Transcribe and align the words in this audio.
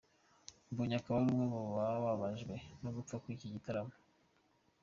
Mbonyi 0.71 0.95
akaba 0.97 1.15
ari 1.19 1.23
umwe 1.31 1.45
mu 1.53 1.59
bababajwe 1.75 2.55
no 2.81 2.89
gupfa 2.95 3.15
kw'iki 3.21 3.53
gitaramo. 3.55 3.93